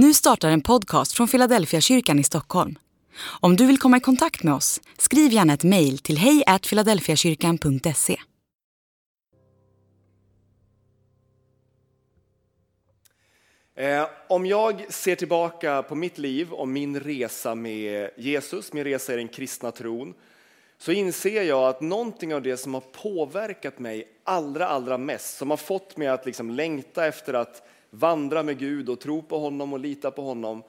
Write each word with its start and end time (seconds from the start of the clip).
Nu 0.00 0.14
startar 0.14 0.50
en 0.50 0.60
podcast 0.60 1.12
från 1.12 1.28
Philadelphia 1.28 1.80
kyrkan 1.80 2.18
i 2.18 2.24
Stockholm. 2.24 2.78
Om 3.40 3.56
du 3.56 3.66
vill 3.66 3.78
komma 3.78 3.96
i 3.96 4.00
kontakt 4.00 4.42
med 4.42 4.54
oss, 4.54 4.80
skriv 4.98 5.32
gärna 5.32 5.52
ett 5.54 5.64
mejl 5.64 5.98
till 5.98 6.18
hejfiladelfiakyrkan.se. 6.18 8.16
Eh, 13.76 14.06
om 14.28 14.46
jag 14.46 14.92
ser 14.92 15.14
tillbaka 15.14 15.82
på 15.82 15.94
mitt 15.94 16.18
liv 16.18 16.52
och 16.52 16.68
min 16.68 17.00
resa 17.00 17.54
med 17.54 18.10
Jesus, 18.16 18.72
min 18.72 18.84
resa 18.84 19.14
i 19.14 19.16
den 19.16 19.28
kristna 19.28 19.70
tron, 19.70 20.14
så 20.78 20.92
inser 20.92 21.42
jag 21.42 21.68
att 21.68 21.80
någonting 21.80 22.34
av 22.34 22.42
det 22.42 22.56
som 22.56 22.74
har 22.74 22.84
påverkat 23.02 23.78
mig 23.78 24.08
allra, 24.24 24.68
allra 24.68 24.98
mest, 24.98 25.36
som 25.36 25.50
har 25.50 25.56
fått 25.56 25.96
mig 25.96 26.08
att 26.08 26.26
liksom 26.26 26.50
längta 26.50 27.06
efter 27.06 27.34
att 27.34 27.62
vandra 27.90 28.42
med 28.42 28.58
Gud 28.58 28.88
och 28.88 29.00
tro 29.00 29.22
på 29.22 29.38
honom 29.38 29.72
och 29.72 29.78
lita 29.78 30.10
på 30.10 30.22
honom, 30.22 30.62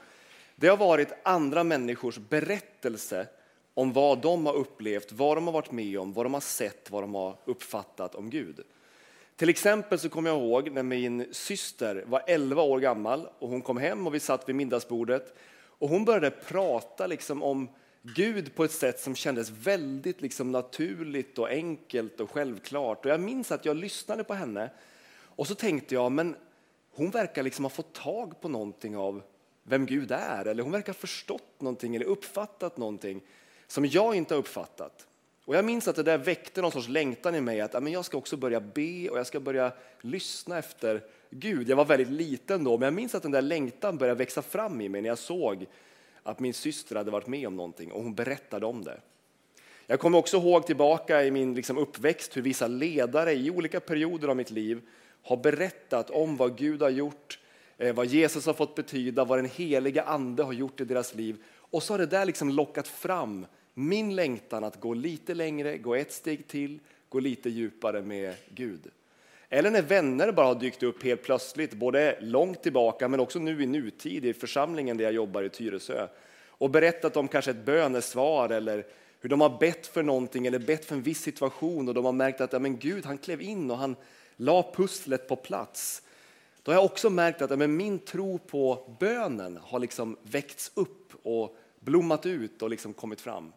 det 0.55 0.67
har 0.67 0.77
varit 0.77 1.13
andra 1.23 1.63
människors 1.63 2.17
berättelse 2.17 3.27
om 3.73 3.93
vad 3.93 4.21
de 4.21 4.45
har 4.45 4.53
upplevt, 4.53 5.11
vad 5.11 5.37
de 5.37 5.45
har 5.45 5.53
varit 5.53 5.71
med 5.71 5.99
om, 5.99 6.13
vad 6.13 6.25
de 6.25 6.33
har 6.33 6.41
sett, 6.41 6.91
vad 6.91 7.03
de 7.03 7.15
har 7.15 7.35
uppfattat 7.45 8.15
om 8.15 8.29
Gud. 8.29 8.59
Till 9.35 9.49
exempel 9.49 9.99
så 9.99 10.09
kommer 10.09 10.29
jag 10.29 10.39
ihåg 10.39 10.71
när 10.71 10.83
min 10.83 11.27
syster 11.31 12.03
var 12.07 12.23
11 12.27 12.61
år 12.61 12.79
gammal 12.79 13.27
och 13.39 13.49
hon 13.49 13.61
kom 13.61 13.77
hem 13.77 14.07
och 14.07 14.13
vi 14.13 14.19
satt 14.19 14.49
vid 14.49 14.55
middagsbordet 14.55 15.35
och 15.61 15.89
hon 15.89 16.05
började 16.05 16.31
prata 16.31 17.07
liksom 17.07 17.43
om 17.43 17.69
Gud 18.01 18.55
på 18.55 18.63
ett 18.63 18.71
sätt 18.71 18.99
som 18.99 19.15
kändes 19.15 19.49
väldigt 19.49 20.21
liksom 20.21 20.51
naturligt 20.51 21.39
och 21.39 21.49
enkelt 21.49 22.19
och 22.19 22.31
självklart. 22.31 23.05
Och 23.05 23.11
jag 23.11 23.19
minns 23.19 23.51
att 23.51 23.65
jag 23.65 23.77
lyssnade 23.77 24.23
på 24.23 24.33
henne 24.33 24.69
och 25.21 25.47
så 25.47 25.55
tänkte 25.55 25.95
jag, 25.95 26.11
men 26.11 26.35
hon 26.99 27.09
verkar 27.09 27.43
liksom 27.43 27.65
ha 27.65 27.69
fått 27.69 27.93
tag 27.93 28.41
på 28.41 28.49
någonting 28.49 28.97
av 28.97 29.21
vem 29.63 29.85
Gud 29.85 30.11
är. 30.11 30.45
Eller 30.45 30.63
hon 30.63 30.71
verkar 30.71 30.93
ha 30.93 30.99
förstått 30.99 31.61
någonting 31.61 31.95
eller 31.95 32.05
uppfattat 32.05 32.77
någonting 32.77 33.21
som 33.67 33.85
jag 33.85 34.15
inte 34.15 34.33
har 34.33 34.39
uppfattat. 34.39 35.07
Och 35.45 35.55
jag 35.55 35.65
minns 35.65 35.87
att 35.87 35.95
det 35.95 36.03
där 36.03 36.17
väckte 36.17 36.61
någon 36.61 36.71
sorts 36.71 36.87
längtan 36.87 37.35
i 37.35 37.41
mig 37.41 37.61
att 37.61 37.91
jag 37.91 38.05
ska 38.05 38.17
också 38.17 38.37
börja 38.37 38.59
be 38.59 39.09
och 39.09 39.19
jag 39.19 39.27
ska 39.27 39.39
börja 39.39 39.71
lyssna 40.01 40.57
efter 40.57 41.03
Gud. 41.29 41.69
Jag 41.69 41.75
var 41.75 41.85
väldigt 41.85 42.09
liten 42.09 42.63
då, 42.63 42.77
men 42.77 42.85
jag 42.85 42.93
minns 42.93 43.15
att 43.15 43.23
den 43.23 43.31
där 43.31 43.41
längtan 43.41 43.97
började 43.97 44.17
växa 44.17 44.41
fram 44.41 44.81
i 44.81 44.89
mig 44.89 45.01
när 45.01 45.09
jag 45.09 45.17
såg 45.17 45.65
att 46.23 46.39
min 46.39 46.53
syster 46.53 46.95
hade 46.95 47.11
varit 47.11 47.27
med 47.27 47.47
om 47.47 47.55
någonting 47.55 47.91
och 47.91 48.03
hon 48.03 48.15
berättade 48.15 48.65
om 48.65 48.83
det. 48.83 48.99
Jag 49.87 49.99
kommer 49.99 50.17
också 50.17 50.37
ihåg 50.37 50.65
tillbaka 50.65 51.23
i 51.23 51.31
min 51.31 51.53
liksom 51.53 51.77
uppväxt 51.77 52.37
hur 52.37 52.41
vissa 52.41 52.67
ledare 52.67 53.33
i 53.33 53.51
olika 53.51 53.79
perioder 53.79 54.27
av 54.27 54.35
mitt 54.35 54.51
liv 54.51 54.81
har 55.23 55.37
berättat 55.37 56.09
om 56.09 56.37
vad 56.37 56.57
Gud 56.57 56.81
har 56.81 56.89
gjort, 56.89 57.39
eh, 57.77 57.95
vad 57.95 58.05
Jesus 58.05 58.45
har 58.45 58.53
fått 58.53 58.75
betyda, 58.75 59.25
vad 59.25 59.37
den 59.37 59.49
heliga 59.55 60.03
ande 60.03 60.43
har 60.43 60.53
gjort 60.53 60.81
i 60.81 60.85
deras 60.85 61.15
liv. 61.15 61.43
Och 61.55 61.83
så 61.83 61.93
har 61.93 61.97
det 61.97 62.05
där 62.05 62.25
liksom 62.25 62.49
lockat 62.49 62.87
fram 62.87 63.45
min 63.73 64.15
längtan 64.15 64.63
att 64.63 64.79
gå 64.79 64.93
lite 64.93 65.33
längre, 65.33 65.77
gå 65.77 65.95
ett 65.95 66.11
steg 66.11 66.47
till, 66.47 66.79
gå 67.09 67.19
lite 67.19 67.49
djupare 67.49 68.01
med 68.01 68.33
Gud. 68.49 68.81
Eller 69.49 69.71
när 69.71 69.81
vänner 69.81 70.31
bara 70.31 70.45
har 70.45 70.55
dykt 70.55 70.83
upp 70.83 71.03
helt 71.03 71.23
plötsligt, 71.23 71.73
både 71.73 72.17
långt 72.21 72.63
tillbaka 72.63 73.07
men 73.07 73.19
också 73.19 73.39
nu 73.39 73.63
i 73.63 73.65
nutid 73.65 74.25
i 74.25 74.33
församlingen 74.33 74.97
där 74.97 75.03
jag 75.03 75.13
jobbar 75.13 75.43
i 75.43 75.49
Tyresö 75.49 76.07
och 76.47 76.69
berättat 76.69 77.17
om 77.17 77.27
kanske 77.27 77.51
ett 77.51 77.65
bönesvar 77.65 78.49
eller 78.49 78.85
hur 79.21 79.29
de 79.29 79.41
har 79.41 79.57
bett 79.59 79.87
för 79.87 80.03
någonting 80.03 80.47
eller 80.47 80.59
bett 80.59 80.85
för 80.85 80.95
en 80.95 81.01
viss 81.01 81.21
situation 81.21 81.87
och 81.87 81.93
de 81.93 82.05
har 82.05 82.11
märkt 82.11 82.41
att 82.41 82.53
ja, 82.53 82.59
men 82.59 82.77
Gud 82.77 83.05
han 83.05 83.17
klev 83.17 83.41
in 83.41 83.71
och 83.71 83.77
han 83.77 83.95
la 84.39 84.71
pusslet 84.73 85.27
på 85.27 85.35
plats. 85.35 86.01
Då 86.63 86.71
har 86.71 86.77
jag 86.77 86.85
också 86.85 87.09
märkt 87.09 87.41
att 87.41 87.59
men 87.59 87.77
min 87.77 87.99
tro 87.99 88.37
på 88.37 88.95
bönen 88.99 89.59
har 89.61 89.79
liksom 89.79 90.17
väckts 90.23 90.71
upp 90.75 91.13
och 91.23 91.57
blommat 91.79 92.25
ut 92.25 92.61
och 92.61 92.69
liksom 92.69 92.93
kommit 92.93 93.21
fram. 93.21 93.53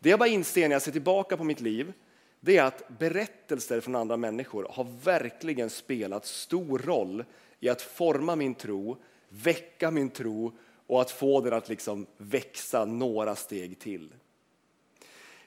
Det 0.00 0.10
jag 0.10 0.18
bara 0.18 0.28
inser 0.28 0.68
när 0.68 0.74
jag 0.74 0.82
ser 0.82 0.92
tillbaka 0.92 1.36
på 1.36 1.44
mitt 1.44 1.60
liv 1.60 1.92
det 2.40 2.56
är 2.56 2.62
att 2.62 2.88
berättelser 2.88 3.80
från 3.80 3.94
andra 3.94 4.16
människor 4.16 4.66
har 4.70 4.86
verkligen 5.04 5.70
spelat 5.70 6.26
stor 6.26 6.78
roll 6.78 7.24
i 7.60 7.68
att 7.68 7.82
forma 7.82 8.36
min 8.36 8.54
tro, 8.54 8.96
väcka 9.28 9.90
min 9.90 10.10
tro 10.10 10.52
och 10.86 11.00
att 11.00 11.10
få 11.10 11.40
den 11.40 11.52
att 11.52 11.68
liksom 11.68 12.06
växa 12.16 12.84
några 12.84 13.36
steg 13.36 13.78
till. 13.78 14.14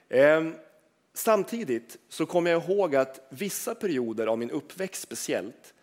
Ehm, 0.10 0.56
samtidigt 1.18 1.98
så 2.10 2.26
kommer 2.26 2.52
jag 2.52 2.64
ihåg 2.64 2.96
att 2.96 3.28
vissa 3.30 3.76
perioder 3.76 4.28
av 4.28 4.38
min 4.38 4.52
uppväxt 4.52 5.02
speciellt 5.02 5.74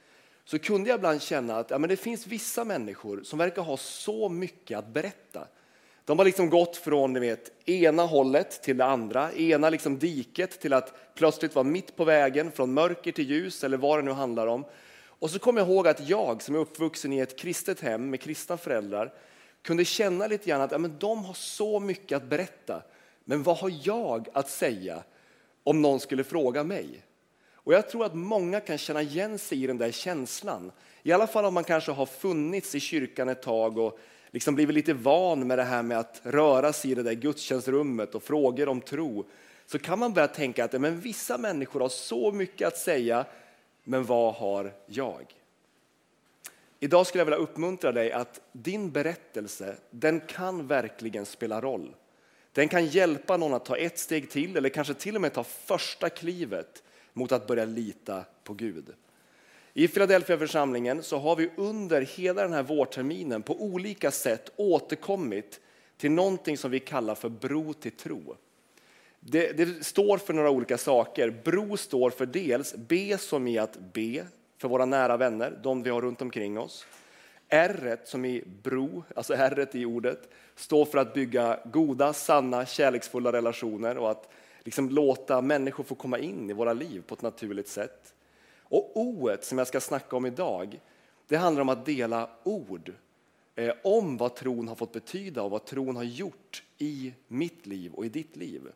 så 0.44 0.58
kunde 0.58 0.90
jag 0.90 0.98
ibland 0.98 1.22
känna 1.22 1.56
att 1.56 1.70
ja, 1.70 1.78
men 1.78 1.88
det 1.88 1.96
finns 1.96 2.26
vissa 2.26 2.64
människor 2.64 3.22
som 3.22 3.38
verkar 3.38 3.62
ha 3.62 3.76
så 3.76 4.28
mycket 4.28 4.78
att 4.78 4.86
berätta 4.86 5.46
de 6.04 6.18
har 6.18 6.24
liksom 6.24 6.50
gått 6.50 6.76
från 6.76 7.12
ni 7.12 7.20
vet, 7.20 7.68
ena 7.68 8.02
hållet 8.02 8.62
till 8.62 8.76
det 8.76 8.84
andra, 8.84 9.32
ena 9.32 9.70
liksom 9.70 9.98
diket 9.98 10.60
till 10.60 10.72
att 10.72 11.14
plötsligt 11.14 11.54
vara 11.54 11.64
mitt 11.64 11.96
på 11.96 12.04
vägen, 12.04 12.52
från 12.52 12.74
mörker 12.74 13.12
till 13.12 13.30
ljus 13.30 13.64
eller 13.64 13.76
vad 13.76 13.98
det 13.98 14.02
nu 14.02 14.10
handlar 14.10 14.46
om. 14.46 14.64
Och 15.06 15.30
så 15.30 15.38
kommer 15.38 15.60
jag 15.60 15.68
ihåg 15.68 15.88
att 15.88 16.08
jag 16.08 16.42
som 16.42 16.54
är 16.54 16.58
uppvuxen 16.58 17.12
i 17.12 17.18
ett 17.18 17.38
kristet 17.38 17.80
hem 17.80 18.10
med 18.10 18.20
kristna 18.20 18.56
föräldrar 18.56 19.12
kunde 19.62 19.84
känna 19.84 20.26
lite 20.26 20.48
grann 20.48 20.60
att 20.60 20.72
ja, 20.72 20.78
men 20.78 20.98
de 20.98 21.24
har 21.24 21.34
så 21.34 21.80
mycket 21.80 22.16
att 22.16 22.24
berätta. 22.24 22.82
Men 23.24 23.42
vad 23.42 23.56
har 23.56 23.72
jag 23.82 24.28
att 24.32 24.50
säga 24.50 25.02
om 25.64 25.82
någon 25.82 26.00
skulle 26.00 26.24
fråga 26.24 26.64
mig? 26.64 27.02
Och 27.54 27.74
jag 27.74 27.88
tror 27.88 28.04
att 28.04 28.14
många 28.14 28.60
kan 28.60 28.78
känna 28.78 29.02
igen 29.02 29.38
sig 29.38 29.64
i 29.64 29.66
den 29.66 29.78
där 29.78 29.90
känslan. 29.90 30.72
I 31.02 31.12
alla 31.12 31.26
fall 31.26 31.44
om 31.44 31.54
man 31.54 31.64
kanske 31.64 31.92
har 31.92 32.06
funnits 32.06 32.74
i 32.74 32.80
kyrkan 32.80 33.28
ett 33.28 33.42
tag 33.42 33.78
och 33.78 33.98
liksom 34.30 34.54
blivit 34.54 34.74
lite 34.74 34.94
van 34.94 35.46
med 35.46 35.58
det 35.58 35.64
här 35.64 35.82
med 35.82 35.98
att 35.98 36.20
röra 36.22 36.72
sig 36.72 36.90
i 36.90 36.94
det 36.94 37.02
där 37.02 37.12
gudstjänstrummet 37.12 38.14
och 38.14 38.22
frågor 38.22 38.68
om 38.68 38.80
tro, 38.80 39.24
så 39.66 39.78
kan 39.78 39.98
man 39.98 40.12
börja 40.12 40.28
tänka 40.28 40.64
att 40.64 40.72
men 40.72 41.00
vissa 41.00 41.38
människor 41.38 41.80
har 41.80 41.88
så 41.88 42.32
mycket 42.32 42.68
att 42.68 42.78
säga, 42.78 43.24
men 43.84 44.04
vad 44.04 44.34
har 44.34 44.72
jag? 44.86 45.34
Idag 46.80 47.06
skulle 47.06 47.20
jag 47.20 47.26
vilja 47.26 47.38
uppmuntra 47.38 47.92
dig 47.92 48.12
att 48.12 48.40
din 48.52 48.90
berättelse, 48.90 49.76
den 49.90 50.20
kan 50.20 50.66
verkligen 50.66 51.26
spela 51.26 51.60
roll. 51.60 51.94
Den 52.54 52.68
kan 52.68 52.86
hjälpa 52.86 53.36
någon 53.36 53.54
att 53.54 53.64
ta 53.64 53.76
ett 53.76 53.98
steg 53.98 54.30
till 54.30 54.56
eller 54.56 54.68
kanske 54.68 54.94
till 54.94 55.14
och 55.14 55.20
med 55.20 55.32
ta 55.32 55.44
första 55.44 56.08
klivet 56.08 56.82
mot 57.12 57.32
att 57.32 57.46
börja 57.46 57.64
lita 57.64 58.24
på 58.44 58.54
Gud. 58.54 58.94
I 59.72 59.88
Philadelphia 59.88 60.38
församlingen 60.38 61.02
så 61.02 61.18
har 61.18 61.36
vi 61.36 61.50
under 61.56 62.00
hela 62.00 62.42
den 62.42 62.52
här 62.52 62.62
vårterminen 62.62 63.42
på 63.42 63.62
olika 63.62 64.10
sätt 64.10 64.50
återkommit 64.56 65.60
till 65.96 66.10
någonting 66.10 66.58
som 66.58 66.70
vi 66.70 66.80
kallar 66.80 67.14
för 67.14 67.28
bro 67.28 67.72
till 67.72 67.92
tro. 67.92 68.36
Det, 69.20 69.52
det, 69.52 69.84
står 69.84 70.18
för 70.18 70.32
några 70.32 70.50
olika 70.50 70.78
saker. 70.78 71.40
Bro 71.44 71.76
står 71.76 72.10
för 72.10 72.26
dels 72.26 72.74
B 72.74 73.16
som 73.18 73.46
i 73.46 73.58
att 73.58 73.78
be 73.92 74.26
för 74.58 74.68
våra 74.68 74.84
nära 74.84 75.16
vänner, 75.16 75.58
de 75.62 75.82
vi 75.82 75.90
har 75.90 76.02
runt 76.02 76.22
omkring 76.22 76.58
oss. 76.58 76.86
R 77.48 78.00
som 78.04 78.24
i 78.24 78.44
bro, 78.62 79.04
alltså 79.16 79.34
R 79.34 79.68
i 79.72 79.84
ordet, 79.84 80.28
står 80.54 80.84
för 80.84 80.98
att 80.98 81.14
bygga 81.14 81.60
goda, 81.64 82.12
sanna, 82.12 82.66
kärleksfulla 82.66 83.32
relationer 83.32 83.98
och 83.98 84.10
att 84.10 84.28
liksom 84.62 84.90
låta 84.90 85.40
människor 85.40 85.84
få 85.84 85.94
komma 85.94 86.18
in 86.18 86.50
i 86.50 86.52
våra 86.52 86.72
liv 86.72 87.02
på 87.06 87.14
ett 87.14 87.22
naturligt 87.22 87.68
sätt. 87.68 88.14
Och 88.58 88.90
O 88.94 89.36
som 89.40 89.58
jag 89.58 89.66
ska 89.66 89.80
snacka 89.80 90.16
om 90.16 90.26
idag, 90.26 90.80
det 91.28 91.36
handlar 91.36 91.62
om 91.62 91.68
att 91.68 91.86
dela 91.86 92.30
ord 92.42 92.92
eh, 93.54 93.74
om 93.84 94.16
vad 94.16 94.34
tron 94.34 94.68
har 94.68 94.74
fått 94.74 94.92
betyda 94.92 95.42
och 95.42 95.50
vad 95.50 95.64
tron 95.64 95.96
har 95.96 96.04
gjort 96.04 96.62
i 96.78 97.14
mitt 97.28 97.66
liv 97.66 97.92
och 97.94 98.06
i 98.06 98.08
ditt 98.08 98.36
liv. 98.36 98.68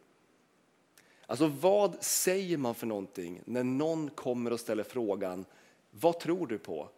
Alltså 1.27 1.47
vad 1.47 2.03
säger 2.03 2.57
man 2.57 2.75
för 2.75 2.87
någonting 2.87 3.41
när 3.45 3.65
någon 3.65 4.11
kommer 4.11 4.53
och 4.53 4.61
ställer 4.61 4.83
frågan 4.83 5.45
vad 5.91 6.21
tror 6.21 6.47
du 6.47 6.59
på? 6.59 6.89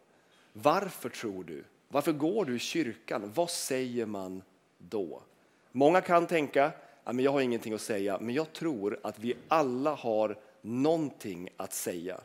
Varför 0.53 1.09
tror 1.09 1.43
du? 1.43 1.63
Varför 1.87 2.11
går 2.11 2.45
du 2.45 2.55
i 2.55 2.59
kyrkan? 2.59 3.31
Vad 3.35 3.49
säger 3.49 4.05
man 4.05 4.41
då? 4.77 5.21
Många 5.71 6.01
kan 6.01 6.27
tänka 6.27 6.71
att 7.03 7.21
jag 7.21 7.31
har 7.31 7.41
ingenting 7.41 7.73
att 7.73 7.81
säga, 7.81 8.17
men 8.21 8.35
jag 8.35 8.53
tror 8.53 8.99
att 9.03 9.19
vi 9.19 9.35
alla 9.47 9.93
har 9.93 10.37
någonting 10.61 11.49
att 11.57 11.73
säga. 11.73 12.21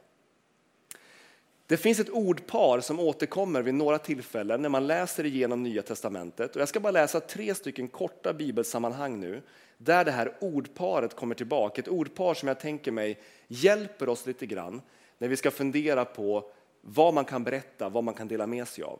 Det 1.66 1.76
finns 1.76 2.00
ett 2.00 2.10
ordpar 2.10 2.80
som 2.80 3.00
återkommer 3.00 3.62
vid 3.62 3.74
några 3.74 3.98
tillfällen 3.98 4.62
när 4.62 4.68
man 4.68 4.86
läser 4.86 5.24
igenom 5.24 5.62
Nya 5.62 5.82
Testamentet. 5.82 6.56
Och 6.56 6.62
jag 6.62 6.68
ska 6.68 6.80
bara 6.80 6.90
läsa 6.90 7.20
tre 7.20 7.54
stycken 7.54 7.88
korta 7.88 8.32
bibelsammanhang 8.32 9.20
nu 9.20 9.42
där 9.78 10.04
det 10.04 10.10
här 10.10 10.32
ordparet 10.40 11.16
kommer 11.16 11.34
tillbaka. 11.34 11.80
Ett 11.80 11.88
ordpar 11.88 12.34
som 12.34 12.48
jag 12.48 12.60
tänker 12.60 12.92
mig 12.92 13.20
hjälper 13.48 14.08
oss 14.08 14.26
lite 14.26 14.46
grann 14.46 14.82
när 15.18 15.28
vi 15.28 15.36
ska 15.36 15.50
fundera 15.50 16.04
på 16.04 16.50
vad 16.88 17.14
man 17.14 17.24
kan 17.24 17.44
berätta, 17.44 17.88
vad 17.88 18.04
man 18.04 18.14
kan 18.14 18.28
dela 18.28 18.46
med 18.46 18.68
sig 18.68 18.84
av. 18.84 18.98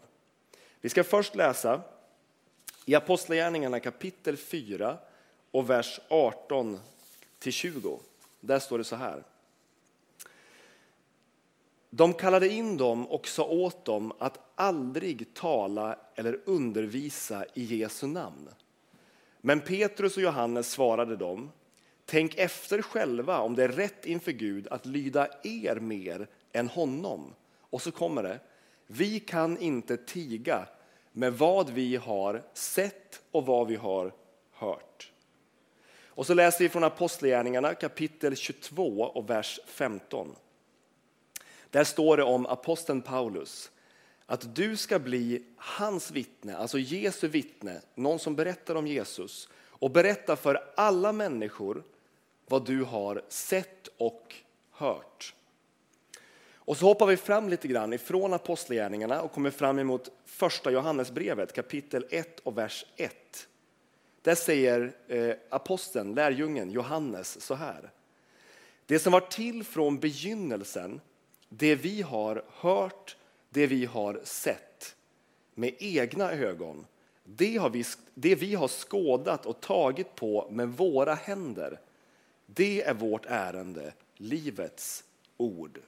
Vi 0.81 0.89
ska 0.89 1.05
först 1.05 1.35
läsa 1.35 1.81
i 2.85 2.95
Apostlagärningarna 2.95 3.81
kapitel 3.81 4.37
4 4.37 4.99
och 5.51 5.71
vers 5.71 6.01
18 6.09 6.79
till 7.39 7.53
20. 7.53 8.01
Där 8.41 8.59
står 8.59 8.79
det 8.79 8.85
så 8.85 8.97
här. 8.97 9.23
De 11.91 12.13
kallade 12.15 12.49
in 12.49 12.77
dem 12.77 13.07
och 13.07 13.29
sa 13.29 13.45
åt 13.45 13.85
dem 13.85 14.13
att 14.19 14.39
aldrig 14.55 15.35
tala 15.35 15.99
eller 16.15 16.41
undervisa 16.45 17.45
i 17.55 17.65
Jesu 17.65 18.07
namn. 18.07 18.49
Men 19.41 19.61
Petrus 19.61 20.17
och 20.17 20.23
Johannes 20.23 20.71
svarade 20.71 21.17
dem, 21.17 21.51
tänk 22.05 22.35
efter 22.35 22.83
själva 22.83 23.41
om 23.41 23.57
det 23.57 23.65
är 23.65 23.69
rätt 23.69 24.07
inför 24.07 24.33
Gud 24.33 24.69
att 24.69 24.87
lyda 24.87 25.29
er 25.43 25.77
mer 25.77 26.29
än 26.53 26.69
honom. 26.69 27.35
Och 27.71 27.83
så 27.83 27.93
kommer 27.93 28.23
det, 28.23 28.41
vi 28.87 29.21
kan 29.21 29.59
inte 29.59 29.97
tiga 29.97 30.69
med 31.13 31.33
vad 31.33 31.71
vi 31.71 31.97
har 31.97 32.45
sett 32.53 33.23
och 33.31 33.47
vad 33.47 33.67
vi 33.67 33.77
har 33.77 34.13
hört. 34.53 35.13
Och 36.05 36.27
så 36.27 36.35
läser 36.35 36.65
vi 36.65 36.69
från 36.69 36.85
Apostlagärningarna 36.85 37.75
kapitel 37.75 38.37
22 38.37 39.03
och 39.03 39.31
vers 39.31 39.61
15. 39.67 40.37
Där 41.71 41.85
står 41.85 42.17
det 42.17 42.23
om 42.23 42.47
aposteln 42.47 43.03
Paulus 43.03 43.71
att 44.27 44.55
du 44.55 44.77
ska 44.77 44.99
bli 44.99 45.45
hans 45.57 46.11
vittne, 46.11 46.57
alltså 46.57 46.79
Jesu 46.79 47.29
vittne, 47.29 47.81
någon 47.95 48.19
som 48.19 48.37
berättar 48.37 48.75
om 48.75 48.87
Jesus 48.87 49.49
och 49.55 49.91
berätta 49.91 50.37
för 50.37 50.73
alla 50.77 51.13
människor 51.13 51.85
vad 52.47 52.67
du 52.67 52.85
har 52.85 53.23
sett 53.29 53.89
och 53.97 54.35
hört. 54.71 55.35
Och 56.67 56.77
så 56.77 56.87
hoppar 56.87 57.07
vi 57.07 57.17
fram 57.17 57.49
lite 57.49 57.69
grann 57.69 57.93
ifrån 57.93 58.33
Apostlagärningarna 58.33 59.23
och 59.23 59.33
kommer 59.33 59.51
fram 59.51 59.79
emot 59.79 60.11
första 60.25 60.71
Johannesbrevet 60.71 61.53
kapitel 61.53 62.07
1 62.11 62.41
och 62.41 62.59
vers 62.59 62.87
1. 62.97 63.49
Där 64.23 64.35
säger 64.35 64.93
eh, 65.09 65.35
aposteln, 65.51 66.15
lärjungen 66.15 66.71
Johannes 66.71 67.41
så 67.41 67.55
här. 67.55 67.91
Det 68.87 68.99
som 68.99 69.13
var 69.13 69.21
till 69.21 69.65
från 69.65 69.99
begynnelsen, 69.99 71.01
det 71.49 71.75
vi 71.75 72.03
har 72.03 72.45
hört, 72.49 73.17
det 73.51 73.67
vi 73.67 73.85
har 73.85 74.21
sett 74.25 74.97
med 75.55 75.75
egna 75.79 76.33
ögon, 76.33 76.87
det, 77.25 77.57
har 77.57 77.71
vi, 77.71 77.85
det 78.15 78.35
vi 78.35 78.55
har 78.55 78.69
skådat 78.69 79.47
och 79.47 79.61
tagit 79.61 80.15
på 80.15 80.49
med 80.51 80.69
våra 80.69 81.15
händer, 81.15 81.81
det 82.47 82.83
är 82.83 82.95
vårt 82.95 83.27
ärende, 83.27 83.93
livets 84.17 85.05
ord. 85.37 85.81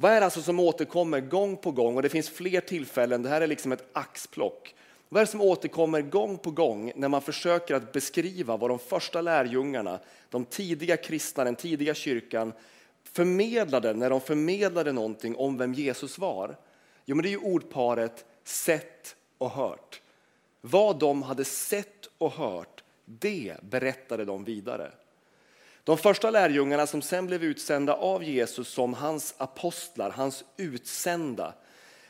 Vad 0.00 0.12
är 0.12 0.20
det 0.20 0.24
alltså 0.24 0.42
som 0.42 0.60
återkommer 0.60 1.20
gång 1.20 1.56
på 1.56 1.70
gång? 1.70 1.96
Och 1.96 2.02
det 2.02 2.08
finns 2.08 2.30
fler 2.30 2.60
tillfällen, 2.60 3.22
det 3.22 3.28
här 3.28 3.40
är 3.40 3.46
liksom 3.46 3.72
ett 3.72 3.88
axplock. 3.92 4.74
Vad 5.08 5.20
är 5.20 5.26
det 5.26 5.30
som 5.30 5.40
återkommer 5.40 6.02
gång 6.02 6.38
på 6.38 6.50
gång 6.50 6.92
när 6.96 7.08
man 7.08 7.22
försöker 7.22 7.74
att 7.74 7.92
beskriva 7.92 8.56
vad 8.56 8.70
de 8.70 8.78
första 8.78 9.20
lärjungarna, 9.20 10.00
de 10.30 10.44
tidiga 10.44 10.96
kristna, 10.96 11.44
den 11.44 11.56
tidiga 11.56 11.94
kyrkan 11.94 12.52
förmedlade 13.12 13.94
när 13.94 14.10
de 14.10 14.20
förmedlade 14.20 14.92
någonting 14.92 15.36
om 15.36 15.56
vem 15.56 15.74
Jesus 15.74 16.18
var? 16.18 16.56
Jo, 17.04 17.16
men 17.16 17.22
det 17.22 17.28
är 17.28 17.30
ju 17.30 17.52
ordparet 17.52 18.24
sett 18.44 19.16
och 19.38 19.50
hört. 19.50 20.00
Vad 20.60 20.98
de 20.98 21.22
hade 21.22 21.44
sett 21.44 22.08
och 22.18 22.32
hört, 22.32 22.84
det 23.04 23.56
berättade 23.62 24.24
de 24.24 24.44
vidare. 24.44 24.90
De 25.88 25.96
första 25.98 26.30
lärjungarna 26.30 26.86
som 26.86 27.02
sen 27.02 27.26
blev 27.26 27.44
utsända 27.44 27.94
av 27.94 28.24
Jesus 28.24 28.68
som 28.68 28.94
hans 28.94 29.34
apostlar, 29.38 30.10
hans 30.10 30.44
utsända, 30.56 31.54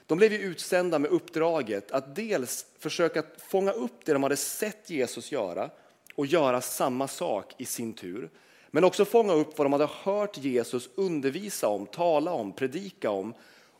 de 0.07 0.19
blev 0.19 0.33
utsända 0.33 0.99
med 0.99 1.11
uppdraget 1.11 1.91
att 1.91 2.17
dels 2.17 2.67
försöka 2.79 3.23
fånga 3.37 3.73
upp 3.73 4.05
det 4.05 4.13
de 4.13 4.23
hade 4.23 4.37
sett 4.37 4.91
Jesus 4.91 5.33
göra 5.33 5.71
och 6.15 6.27
göra 6.27 6.61
samma 6.61 7.09
sak 7.09 7.55
i 7.59 7.65
sin 7.65 7.93
tur. 7.93 8.31
Men 8.71 8.85
också 8.85 9.05
fånga 9.05 9.33
upp 9.33 9.59
vad 9.59 9.65
de 9.65 9.73
hade 9.73 9.89
hört 10.03 10.39
Jesus 10.39 10.89
undervisa 10.95 11.69
om, 11.69 11.87
tala 11.87 12.33
om, 12.33 12.53
predika 12.53 13.11
om 13.11 13.35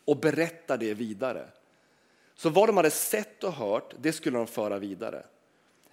och 0.05 0.17
berätta 0.17 0.77
det 0.77 0.95
vidare. 0.95 1.49
Så 2.35 2.51
vad 2.51 2.69
de 2.69 2.77
hade 2.77 2.91
sett 2.91 3.45
och 3.45 3.53
hört, 3.53 3.95
det 4.01 4.13
skulle 4.13 4.39
de 4.39 4.47
föra 4.47 4.79
vidare. 4.79 5.23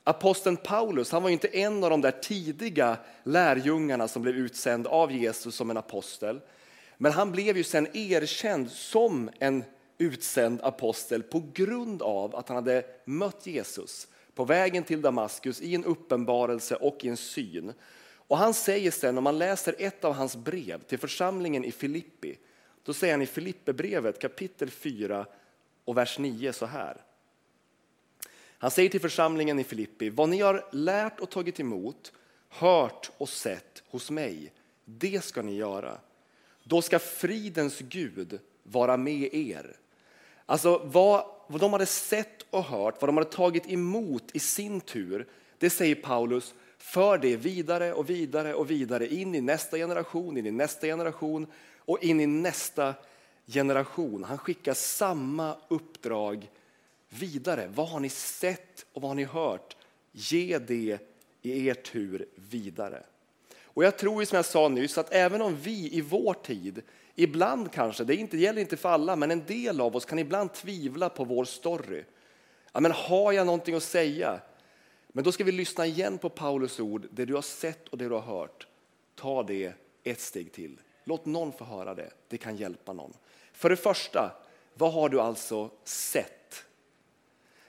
Aposteln 0.07 0.57
Paulus 0.57 1.11
han 1.11 1.23
var 1.23 1.29
inte 1.29 1.47
en 1.47 1.83
av 1.83 1.89
de 1.89 2.01
där 2.01 2.11
tidiga 2.11 2.97
lärjungarna 3.23 4.07
som 4.07 4.21
blev 4.21 4.35
utsänd 4.35 4.87
av 4.87 5.11
Jesus 5.11 5.55
som 5.55 5.69
en 5.69 5.77
apostel. 5.77 6.41
Men 6.97 7.11
han 7.11 7.31
blev 7.31 7.57
ju 7.57 7.63
sen 7.63 7.87
erkänd 7.97 8.71
som 8.71 9.29
en 9.39 9.63
utsänd 9.97 10.61
apostel 10.61 11.23
på 11.23 11.43
grund 11.53 12.01
av 12.01 12.35
att 12.35 12.47
han 12.47 12.55
hade 12.55 12.83
mött 13.05 13.47
Jesus 13.47 14.07
på 14.35 14.45
vägen 14.45 14.83
till 14.83 15.01
Damaskus 15.01 15.61
i 15.61 15.75
en 15.75 15.85
uppenbarelse 15.85 16.75
och 16.75 17.05
i 17.05 17.07
en 17.07 17.17
syn. 17.17 17.73
Och 18.27 18.37
han 18.37 18.53
säger 18.53 18.91
sen, 18.91 19.17
om 19.17 19.23
man 19.23 19.37
läser 19.37 19.75
ett 19.79 20.03
av 20.03 20.13
hans 20.13 20.35
brev 20.35 20.81
till 20.81 20.99
församlingen 20.99 21.65
i 21.65 21.71
Filippi, 21.71 22.37
då 22.83 22.93
säger 22.93 23.13
han 23.13 23.21
i 23.21 23.25
Filipperbrevet 23.25 24.21
kapitel 24.21 24.69
4 24.69 25.25
och 25.85 25.97
vers 25.97 26.19
9 26.19 26.53
så 26.53 26.65
här. 26.65 27.01
Han 28.65 28.71
säger 28.71 28.89
till 28.89 29.01
församlingen 29.01 29.59
i 29.59 29.63
Filippi, 29.63 30.09
vad 30.09 30.29
ni 30.29 30.41
har 30.41 30.65
lärt 30.71 31.19
och 31.19 31.29
tagit 31.29 31.59
emot, 31.59 32.13
hört 32.49 33.11
och 33.17 33.29
sett 33.29 33.83
hos 33.87 34.11
mig, 34.11 34.51
det 34.85 35.23
ska 35.23 35.41
ni 35.41 35.55
göra. 35.55 35.97
Då 36.63 36.81
ska 36.81 36.99
fridens 36.99 37.79
Gud 37.79 38.39
vara 38.63 38.97
med 38.97 39.33
er. 39.33 39.77
Alltså 40.45 40.81
vad, 40.83 41.25
vad 41.47 41.61
de 41.61 41.73
hade 41.73 41.85
sett 41.85 42.45
och 42.49 42.63
hört, 42.63 43.01
vad 43.01 43.09
de 43.09 43.17
hade 43.17 43.29
tagit 43.29 43.71
emot 43.71 44.23
i 44.33 44.39
sin 44.39 44.81
tur, 44.81 45.27
det 45.57 45.69
säger 45.69 45.95
Paulus, 45.95 46.53
för 46.77 47.17
det 47.17 47.35
vidare 47.35 47.93
och 47.93 48.09
vidare 48.09 48.53
och 48.53 48.71
vidare 48.71 49.07
in 49.07 49.35
i 49.35 49.41
nästa 49.41 49.77
generation, 49.77 50.37
in 50.37 50.45
i 50.45 50.51
nästa 50.51 50.87
generation 50.87 51.47
och 51.77 52.03
in 52.03 52.19
i 52.19 52.27
nästa 52.27 52.93
generation. 53.47 54.23
Han 54.23 54.37
skickar 54.37 54.73
samma 54.73 55.55
uppdrag 55.67 56.49
vidare. 57.19 57.69
Vad 57.75 57.89
har 57.89 57.99
ni 57.99 58.09
sett 58.09 58.85
och 58.93 59.01
vad 59.01 59.09
har 59.09 59.15
ni 59.15 59.23
hört? 59.23 59.77
Ge 60.11 60.59
det 60.59 60.99
i 61.41 61.67
er 61.67 61.73
tur 61.73 62.25
vidare. 62.35 63.03
Och 63.63 63.83
jag 63.83 63.97
tror 63.97 64.25
som 64.25 64.35
jag 64.35 64.45
sa 64.45 64.67
nyss 64.67 64.97
att 64.97 65.13
även 65.13 65.41
om 65.41 65.55
vi 65.55 65.93
i 65.93 66.01
vår 66.01 66.33
tid 66.33 66.81
ibland 67.15 67.71
kanske, 67.71 68.03
det 68.03 68.15
inte, 68.15 68.37
gäller 68.37 68.61
inte 68.61 68.77
för 68.77 68.89
alla, 68.89 69.15
men 69.15 69.31
en 69.31 69.45
del 69.45 69.81
av 69.81 69.95
oss 69.95 70.05
kan 70.05 70.19
ibland 70.19 70.53
tvivla 70.53 71.09
på 71.09 71.23
vår 71.23 71.45
story. 71.45 72.03
Ja, 72.71 72.79
men 72.79 72.91
har 72.91 73.31
jag 73.31 73.45
någonting 73.45 73.75
att 73.75 73.83
säga? 73.83 74.39
Men 75.07 75.23
då 75.23 75.31
ska 75.31 75.43
vi 75.43 75.51
lyssna 75.51 75.85
igen 75.85 76.17
på 76.17 76.29
Paulus 76.29 76.79
ord, 76.79 77.07
det 77.11 77.25
du 77.25 77.33
har 77.33 77.41
sett 77.41 77.87
och 77.87 77.97
det 77.97 78.07
du 78.07 78.13
har 78.13 78.21
hört. 78.21 78.67
Ta 79.15 79.43
det 79.43 79.73
ett 80.03 80.21
steg 80.21 80.51
till. 80.51 80.79
Låt 81.03 81.25
någon 81.25 81.51
få 81.51 81.63
höra 81.63 81.95
det, 81.95 82.09
det 82.27 82.37
kan 82.37 82.55
hjälpa 82.55 82.93
någon. 82.93 83.13
För 83.53 83.69
det 83.69 83.75
första, 83.75 84.31
vad 84.73 84.93
har 84.93 85.09
du 85.09 85.21
alltså 85.21 85.69
sett? 85.83 86.34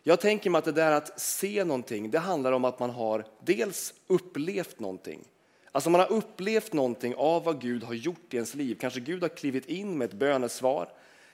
Jag 0.09 0.21
tänker 0.21 0.51
mig 0.51 0.59
att 0.59 0.65
det 0.65 0.73
där 0.73 0.93
att 0.93 1.21
se 1.21 1.65
någonting, 1.65 2.11
det 2.11 2.19
handlar 2.19 2.53
om 2.53 2.65
att 2.65 2.79
man 2.79 2.91
har 2.91 3.25
dels 3.41 3.95
upplevt 4.07 4.81
någonting. 4.81 5.25
Alltså 5.73 5.91
man 5.91 6.01
har 6.01 6.13
upplevt 6.13 6.73
någonting 6.73 7.15
av 7.15 7.45
vad 7.45 7.61
Gud 7.61 7.83
har 7.83 7.95
gjort 7.95 8.35
i 8.35 8.37
ens 8.37 8.55
liv. 8.55 8.77
Kanske 8.81 9.01
Gud 9.01 9.23
har 9.23 9.29
klivit 9.29 9.67
in 9.67 9.99
med 9.99 10.05
ett 10.05 10.19
bönesvar. 10.19 10.89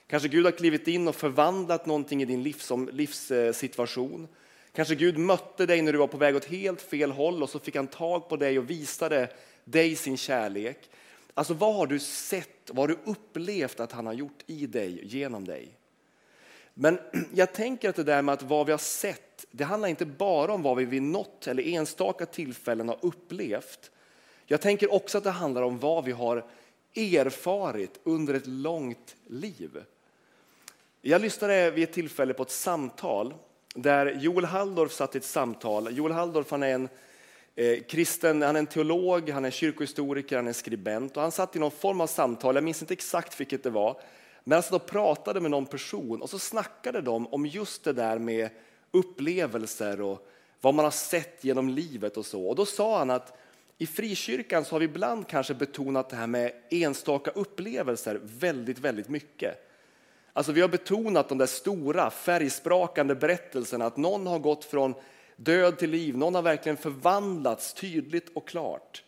Kanske 0.07 0.29
Gud 0.29 0.45
har 0.45 0.51
klivit 0.51 0.87
in 0.87 1.07
och 1.07 1.15
förvandlat 1.15 1.85
någonting 1.85 2.21
i 2.21 2.25
din 2.25 2.43
livs, 2.43 2.71
livssituation. 2.91 4.27
Kanske 4.75 4.95
Gud 4.95 5.17
mötte 5.17 5.65
dig 5.65 5.81
när 5.81 5.91
du 5.91 5.97
var 5.97 6.07
på 6.07 6.17
väg 6.17 6.35
åt 6.35 6.45
helt 6.45 6.81
fel 6.81 7.11
håll 7.11 7.43
och 7.43 7.49
så 7.49 7.59
fick 7.59 7.75
han 7.75 7.87
tag 7.87 8.29
på 8.29 8.37
dig 8.37 8.59
och 8.59 8.69
visade 8.69 9.29
dig 9.63 9.95
sin 9.95 10.17
kärlek. 10.17 10.89
Alltså 11.33 11.53
vad 11.53 11.75
har 11.75 11.87
du 11.87 11.99
sett, 11.99 12.69
vad 12.69 12.77
har 12.77 12.87
du 12.87 13.11
upplevt 13.11 13.79
att 13.79 13.91
han 13.91 14.05
har 14.05 14.13
gjort 14.13 14.43
i 14.47 14.67
dig, 14.67 14.99
genom 15.03 15.45
dig? 15.45 15.77
Men 16.73 16.99
jag 17.33 17.53
tänker 17.53 17.89
att 17.89 17.95
det 17.95 18.03
där 18.03 18.21
med 18.21 18.33
att 18.33 18.43
vad 18.43 18.65
vi 18.65 18.71
har 18.71 18.79
sett, 18.79 19.45
det 19.51 19.63
handlar 19.63 19.89
inte 19.89 20.05
bara 20.05 20.53
om 20.53 20.61
vad 20.61 20.77
vi 20.77 20.85
vid 20.85 21.01
något 21.01 21.47
eller 21.47 21.63
enstaka 21.63 22.25
tillfällen 22.25 22.89
har 22.89 22.97
upplevt. 23.01 23.91
Jag 24.45 24.61
tänker 24.61 24.93
också 24.93 25.17
att 25.17 25.23
det 25.23 25.29
handlar 25.29 25.61
om 25.61 25.79
vad 25.79 26.05
vi 26.05 26.11
har 26.11 26.45
erfarit 26.95 27.99
under 28.03 28.33
ett 28.33 28.47
långt 28.47 29.15
liv. 29.27 29.83
Jag 31.01 31.21
lyssnade 31.21 31.71
vid 31.71 31.83
ett 31.83 31.93
tillfälle 31.93 32.33
på 32.33 32.43
ett 32.43 32.51
samtal 32.51 33.33
där 33.75 34.17
Joel 34.21 34.45
Halldorf 34.45 34.91
satt 34.91 35.15
i 35.15 35.17
ett 35.17 35.23
samtal. 35.23 35.97
Joel 35.97 36.11
Halldorf 36.11 36.51
han 36.51 36.63
är 36.63 36.73
en 36.73 36.89
eh, 37.55 37.83
kristen, 37.83 38.41
han 38.41 38.55
är 38.55 38.59
en 38.59 38.67
teolog, 38.67 39.29
han 39.29 39.45
är 39.45 39.51
kyrkohistoriker, 39.51 40.35
han 40.35 40.47
är 40.47 40.53
skribent 40.53 41.17
och 41.17 41.23
han 41.23 41.31
satt 41.31 41.55
i 41.55 41.59
någon 41.59 41.71
form 41.71 42.01
av 42.01 42.07
samtal, 42.07 42.55
jag 42.55 42.63
minns 42.63 42.81
inte 42.81 42.93
exakt 42.93 43.39
vilket 43.39 43.63
det 43.63 43.69
var, 43.69 44.01
men 44.43 44.55
han 44.55 44.63
satt 44.63 44.73
och 44.73 44.85
pratade 44.85 45.39
med 45.39 45.51
någon 45.51 45.65
person 45.65 46.21
och 46.21 46.29
så 46.29 46.39
snackade 46.39 47.01
de 47.01 47.27
om 47.27 47.45
just 47.45 47.83
det 47.83 47.93
där 47.93 48.19
med 48.19 48.49
upplevelser 48.91 50.01
och 50.01 50.27
vad 50.61 50.73
man 50.73 50.85
har 50.85 50.91
sett 50.91 51.43
genom 51.43 51.69
livet 51.69 52.17
och 52.17 52.25
så. 52.25 52.47
Och 52.47 52.55
då 52.55 52.65
sa 52.65 52.97
han 52.97 53.09
att 53.09 53.37
i 53.77 53.87
frikyrkan 53.87 54.65
så 54.65 54.75
har 54.75 54.79
vi 54.79 54.85
ibland 54.85 55.27
kanske 55.27 55.53
betonat 55.53 56.09
det 56.09 56.15
här 56.15 56.27
med 56.27 56.51
enstaka 56.69 57.31
upplevelser 57.31 58.19
väldigt, 58.23 58.79
väldigt 58.79 59.09
mycket. 59.09 59.69
Alltså 60.33 60.51
vi 60.51 60.61
har 60.61 60.67
betonat 60.67 61.29
de 61.29 61.37
där 61.37 61.45
stora 61.45 62.09
färgsprakande 62.09 63.15
berättelserna 63.15 63.85
att 63.85 63.97
någon 63.97 64.27
har 64.27 64.39
gått 64.39 64.65
från 64.65 64.93
död 65.35 65.77
till 65.77 65.89
liv, 65.89 66.17
någon 66.17 66.35
har 66.35 66.41
verkligen 66.41 66.77
förvandlats 66.77 67.73
tydligt 67.73 68.29
och 68.33 68.47
klart. 68.47 69.03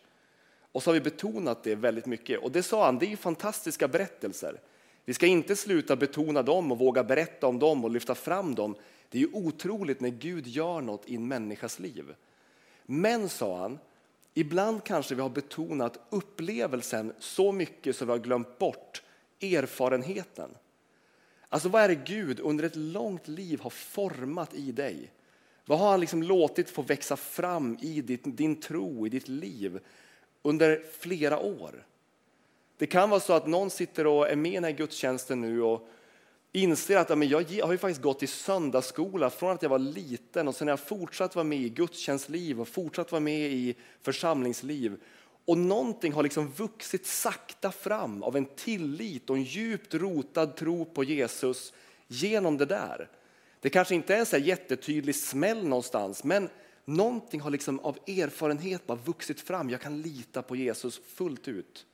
Och 0.72 0.84
så 0.84 0.90
har 0.90 0.94
vi 0.94 1.02
betonat 1.02 1.64
det 1.64 1.76
väldigt 1.76 2.06
mycket. 2.06 2.40
Och 2.40 2.52
det 2.52 2.64
sa 2.64 2.86
han, 2.86 3.00
det 3.00 3.12
är 3.12 3.18
fantastiska 3.18 3.88
berättelser. 3.88 4.60
Vi 5.06 5.14
ska 5.14 5.26
inte 5.26 5.56
sluta 5.56 5.96
betona 5.96 6.44
dem 6.44 6.72
och 6.72 6.80
våga 6.80 7.04
berätta 7.04 7.48
om 7.48 7.60
dem 7.60 7.84
och 7.84 7.92
lyfta 7.92 8.16
fram 8.16 8.56
dem. 8.56 8.76
Det 9.10 9.18
är 9.18 9.22
ju 9.22 9.30
otroligt 9.34 10.00
när 10.00 10.10
Gud 10.10 10.48
gör 10.48 10.82
något 10.82 11.10
i 11.10 11.16
en 11.16 11.28
människas 11.28 11.80
liv. 11.80 12.16
Men, 12.86 13.30
sa 13.30 13.60
han, 13.60 13.80
ibland 14.34 14.84
kanske 14.84 15.16
vi 15.16 15.22
har 15.22 15.30
betonat 15.30 16.00
upplevelsen 16.10 17.14
så 17.20 17.52
mycket 17.52 17.96
så 17.96 18.06
vi 18.06 18.12
har 18.12 18.20
glömt 18.20 18.60
bort 18.60 19.02
erfarenheten. 19.42 20.50
Alltså 21.50 21.70
vad 21.70 21.82
är 21.82 21.88
det 21.88 21.96
Gud 22.06 22.40
under 22.40 22.64
ett 22.64 22.76
långt 22.76 23.28
liv 23.28 23.60
har 23.60 23.70
format 23.70 24.54
i 24.54 24.72
dig? 24.72 25.12
Vad 25.66 25.80
har 25.80 25.92
han 25.92 26.00
liksom 26.00 26.24
låtit 26.24 26.70
få 26.70 26.82
växa 26.82 27.18
fram 27.18 27.78
i 27.82 28.02
ditt, 28.02 28.38
din 28.38 28.56
tro, 28.62 29.06
i 29.06 29.10
ditt 29.10 29.28
liv 29.28 29.80
under 30.42 30.84
flera 31.00 31.40
år? 31.40 31.86
Det 32.78 32.88
kan 32.88 33.10
vara 33.10 33.20
så 33.20 33.34
att 33.34 33.48
någon 33.48 33.70
sitter 33.70 34.08
och 34.08 34.30
är 34.30 34.36
med 34.36 34.52
i 34.52 34.56
den 34.56 34.64
här 34.64 34.72
gudstjänsten 34.72 35.42
nu 35.42 35.62
och 35.62 35.90
inser 36.52 36.98
att 36.98 37.18
men 37.18 37.28
jag 37.28 37.62
har 37.64 37.72
ju 37.72 37.78
faktiskt 37.78 38.02
gått 38.02 38.24
i 38.24 38.28
söndagsskola 38.28 39.30
från 39.30 39.52
att 39.52 39.62
jag 39.62 39.70
var 39.70 39.80
liten 39.80 40.48
och 40.48 40.56
sen 40.56 40.68
har 40.68 40.72
jag 40.72 40.80
fortsatt 40.80 41.36
vara 41.36 41.44
med 41.44 41.58
i 41.58 41.70
gudstjänstliv 41.70 42.62
och 42.62 42.68
fortsatt 42.68 43.12
vara 43.12 43.20
med 43.20 43.52
i 43.52 43.76
församlingsliv. 44.02 44.98
Och 45.46 45.58
någonting 45.58 46.14
har 46.14 46.24
liksom 46.24 46.52
vuxit 46.52 47.06
sakta 47.06 47.72
fram 47.72 48.24
av 48.24 48.38
en 48.38 48.46
tillit 48.46 49.30
och 49.30 49.36
en 49.36 49.44
djupt 49.44 49.94
rotad 49.94 50.56
tro 50.56 50.86
på 50.86 51.04
Jesus 51.04 51.74
genom 52.08 52.58
det 52.58 52.66
där. 52.66 53.10
Det 53.60 53.70
kanske 53.70 53.96
inte 53.96 54.16
är 54.16 54.20
en 54.20 54.26
så 54.26 54.38
jättetydlig 54.38 55.16
smäll 55.16 55.68
någonstans, 55.68 56.24
men 56.24 56.50
någonting 56.86 57.42
har 57.42 57.50
liksom 57.50 57.80
av 57.80 57.98
erfarenhet 58.08 58.88
bara 58.88 58.98
vuxit 58.98 59.42
fram. 59.42 59.70
Jag 59.70 59.82
kan 59.82 60.02
lita 60.02 60.42
på 60.42 60.56
Jesus 60.56 61.02
fullt 61.16 61.48
ut. 61.48 61.86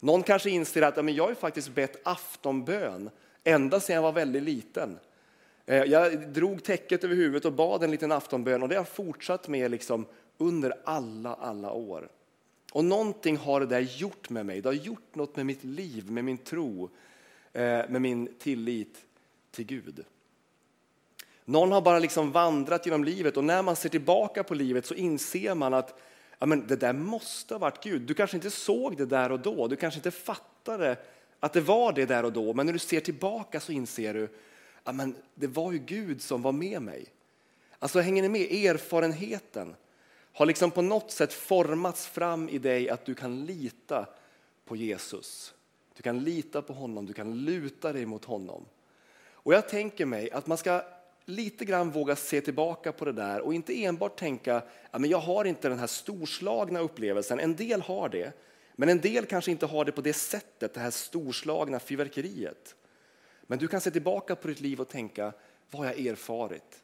Någon 0.00 0.22
kanske 0.22 0.50
inser 0.50 0.82
att 0.82 1.04
men 1.04 1.14
jag 1.14 1.26
har 1.26 1.34
faktiskt 1.34 1.68
bett 1.68 2.00
aftonbön 2.02 3.10
ända 3.44 3.80
sedan 3.80 3.94
jag 3.94 4.02
var 4.02 4.12
väldigt 4.12 4.42
liten. 4.42 4.98
Eh, 5.66 5.82
jag 5.84 6.28
drog 6.28 6.64
täcket 6.64 7.04
över 7.04 7.14
huvudet 7.14 7.44
och 7.44 7.52
bad 7.52 7.84
en 7.84 7.90
liten 7.90 8.12
aftonbön 8.12 8.62
och 8.62 8.68
det 8.68 8.74
har 8.74 8.80
jag 8.80 8.88
fortsatt 8.88 9.48
med 9.48 9.70
liksom 9.70 10.06
under 10.38 10.74
alla, 10.84 11.34
alla 11.34 11.72
år. 11.72 12.08
Och 12.72 12.84
någonting 12.84 13.36
har 13.36 13.60
det 13.60 13.66
där 13.66 13.80
gjort 13.80 14.30
med 14.30 14.46
mig. 14.46 14.60
Det 14.60 14.68
har 14.68 14.74
gjort 14.74 15.14
något 15.14 15.36
med 15.36 15.46
mitt 15.46 15.64
liv, 15.64 16.10
med 16.10 16.24
min 16.24 16.38
tro, 16.38 16.90
eh, 17.52 17.62
med 17.88 18.02
min 18.02 18.34
tillit 18.38 19.04
till 19.50 19.66
Gud. 19.66 20.04
Någon 21.44 21.72
har 21.72 21.80
bara 21.80 21.98
liksom 21.98 22.32
vandrat 22.32 22.86
genom 22.86 23.04
livet 23.04 23.36
och 23.36 23.44
när 23.44 23.62
man 23.62 23.76
ser 23.76 23.88
tillbaka 23.88 24.44
på 24.44 24.54
livet 24.54 24.86
så 24.86 24.94
inser 24.94 25.54
man 25.54 25.74
att 25.74 26.00
ja, 26.38 26.46
men 26.46 26.66
det 26.66 26.76
där 26.76 26.92
måste 26.92 27.54
ha 27.54 27.58
varit 27.58 27.82
Gud. 27.82 28.02
Du 28.02 28.14
kanske 28.14 28.36
inte 28.36 28.50
såg 28.50 28.96
det 28.96 29.06
där 29.06 29.32
och 29.32 29.40
då, 29.40 29.68
du 29.68 29.76
kanske 29.76 29.98
inte 29.98 30.10
fattade 30.10 30.96
att 31.40 31.52
det 31.52 31.60
var 31.60 31.92
det 31.92 32.06
där 32.06 32.24
och 32.24 32.32
då, 32.32 32.54
men 32.54 32.66
när 32.66 32.72
du 32.72 32.78
ser 32.78 33.00
tillbaka 33.00 33.60
så 33.60 33.72
inser 33.72 34.14
du 34.14 34.28
ja, 34.84 34.92
men 34.92 35.14
det 35.34 35.46
var 35.46 35.72
ju 35.72 35.78
Gud 35.78 36.22
som 36.22 36.42
var 36.42 36.52
med 36.52 36.82
mig. 36.82 37.06
Alltså 37.78 38.00
hänger 38.00 38.22
ni 38.22 38.28
med? 38.28 38.52
Erfarenheten 38.52 39.74
har 40.32 40.46
liksom 40.46 40.70
på 40.70 40.82
något 40.82 41.10
sätt 41.10 41.32
formats 41.32 42.06
fram 42.06 42.48
i 42.48 42.58
dig 42.58 42.88
att 42.88 43.04
du 43.04 43.14
kan 43.14 43.44
lita 43.44 44.06
på 44.64 44.76
Jesus. 44.76 45.54
Du 45.96 46.02
kan 46.02 46.24
lita 46.24 46.62
på 46.62 46.72
honom, 46.72 47.06
du 47.06 47.12
kan 47.12 47.44
luta 47.44 47.92
dig 47.92 48.06
mot 48.06 48.24
honom. 48.24 48.64
Och 49.30 49.54
jag 49.54 49.68
tänker 49.68 50.06
mig 50.06 50.30
att 50.30 50.46
man 50.46 50.58
ska 50.58 50.82
lite 51.26 51.64
grann 51.64 51.90
våga 51.90 52.16
se 52.16 52.40
tillbaka 52.40 52.92
på 52.92 53.04
det 53.04 53.12
där 53.12 53.40
och 53.40 53.54
inte 53.54 53.84
enbart 53.84 54.18
tänka 54.18 54.62
att 54.90 55.08
jag 55.08 55.18
har 55.18 55.44
inte 55.44 55.68
den 55.68 55.78
här 55.78 55.86
storslagna 55.86 56.80
upplevelsen. 56.80 57.40
En 57.40 57.56
del 57.56 57.80
har 57.80 58.08
det, 58.08 58.32
men 58.74 58.88
en 58.88 59.00
del 59.00 59.26
kanske 59.26 59.50
inte 59.50 59.66
har 59.66 59.84
det 59.84 59.92
på 59.92 60.00
det 60.00 60.12
sättet, 60.12 60.74
det 60.74 60.80
här 60.80 60.90
storslagna 60.90 61.78
fyrverkeriet. 61.78 62.76
Men 63.42 63.58
du 63.58 63.68
kan 63.68 63.80
se 63.80 63.90
tillbaka 63.90 64.36
på 64.36 64.48
ditt 64.48 64.60
liv 64.60 64.80
och 64.80 64.88
tänka, 64.88 65.32
vad 65.70 65.82
har 65.82 65.92
jag 65.92 66.06
erfarit? 66.06 66.82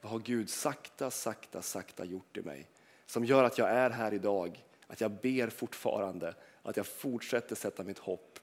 Vad 0.00 0.12
har 0.12 0.18
Gud 0.18 0.50
sakta, 0.50 1.10
sakta, 1.10 1.62
sakta 1.62 2.04
gjort 2.04 2.36
i 2.36 2.42
mig? 2.42 2.68
Som 3.06 3.24
gör 3.24 3.44
att 3.44 3.58
jag 3.58 3.70
är 3.70 3.90
här 3.90 4.14
idag, 4.14 4.64
att 4.86 5.00
jag 5.00 5.10
ber 5.10 5.48
fortfarande, 5.48 6.34
att 6.62 6.76
jag 6.76 6.86
fortsätter 6.86 7.56
sätta 7.56 7.82
mitt 7.82 7.98
hopp 7.98 8.38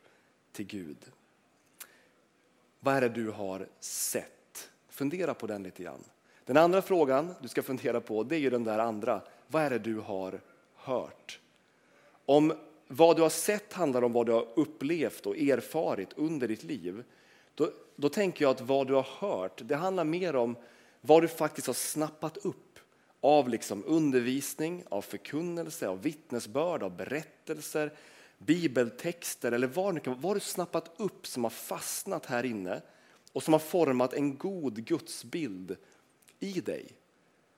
till 0.51 0.65
Gud. 0.65 0.97
Vad 2.79 2.95
är 2.95 3.01
det 3.01 3.09
du 3.09 3.29
har 3.29 3.67
sett? 3.79 4.40
Fundera 5.01 5.33
på 5.33 5.47
den 5.47 5.63
lite 5.63 5.83
grann. 5.83 6.03
Den 6.45 6.57
andra 6.57 6.81
frågan 6.81 7.33
du 7.41 7.47
ska 7.47 7.63
fundera 7.63 8.01
på 8.01 8.23
det 8.23 8.35
är 8.35 8.39
ju 8.39 8.49
den 8.49 8.63
där 8.63 8.79
andra. 8.79 9.21
Vad 9.47 9.63
är 9.63 9.69
det 9.69 9.79
du 9.79 9.99
har 9.99 10.41
hört? 10.75 11.39
Om 12.25 12.53
vad 12.87 13.15
du 13.15 13.21
har 13.21 13.29
sett 13.29 13.73
handlar 13.73 14.03
om 14.03 14.13
vad 14.13 14.25
du 14.25 14.31
har 14.31 14.47
upplevt 14.55 15.25
och 15.25 15.37
erfarit 15.37 16.09
under 16.15 16.47
ditt 16.47 16.63
liv, 16.63 17.03
då, 17.55 17.69
då 17.95 18.09
tänker 18.09 18.45
jag 18.45 18.51
att 18.51 18.61
vad 18.61 18.87
du 18.87 18.93
har 18.93 19.07
hört, 19.19 19.61
det 19.65 19.75
handlar 19.75 20.03
mer 20.03 20.35
om 20.35 20.55
vad 21.01 21.21
du 21.21 21.27
faktiskt 21.27 21.67
har 21.67 21.73
snappat 21.73 22.37
upp 22.37 22.79
av 23.21 23.49
liksom 23.49 23.83
undervisning, 23.87 24.83
av 24.89 25.01
förkunnelse, 25.01 25.87
av 25.87 26.01
vittnesbörd, 26.01 26.83
av 26.83 26.95
berättelser, 26.95 27.93
bibeltexter 28.37 29.51
eller 29.51 29.67
vad, 29.67 30.07
vad 30.07 30.23
har 30.23 30.35
du 30.35 30.39
snappat 30.41 30.91
upp 30.97 31.27
som 31.27 31.43
har 31.43 31.51
fastnat 31.51 32.25
här 32.25 32.45
inne 32.45 32.81
och 33.33 33.43
som 33.43 33.53
har 33.53 33.59
format 33.59 34.13
en 34.13 34.37
god 34.37 34.85
gudsbild 34.85 35.77
i 36.39 36.61
dig. 36.61 36.85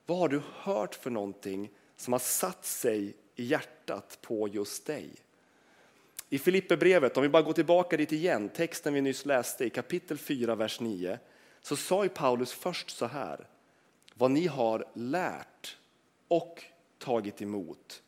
Vad 0.05 0.17
har 0.17 0.27
du 0.27 0.41
hört 0.53 0.95
för 0.95 1.09
någonting 1.09 1.69
som 1.95 2.13
har 2.13 2.19
satt 2.19 2.65
sig 2.65 3.13
i 3.35 3.45
hjärtat 3.45 4.17
på 4.21 4.47
just 4.47 4.85
dig? 4.85 5.09
I 6.29 6.39
Filipperbrevet, 6.39 7.17
om 7.17 7.23
vi 7.23 7.29
bara 7.29 7.43
går 7.43 7.53
tillbaka 7.53 7.97
dit 7.97 8.11
igen, 8.11 8.49
texten 8.49 8.93
vi 8.93 9.01
nyss 9.01 9.25
läste 9.25 9.65
i 9.65 9.69
kapitel 9.69 10.17
4, 10.17 10.55
vers 10.55 10.79
9, 10.79 11.19
så 11.61 11.75
sa 11.75 12.03
ju 12.03 12.09
Paulus 12.09 12.53
först 12.53 12.89
så 12.89 13.05
här. 13.05 13.47
Vad 14.13 14.31
ni 14.31 14.47
har 14.47 14.85
lärt 14.93 15.77
och 16.27 16.63
tagit 16.97 17.41
emot 17.41 18.02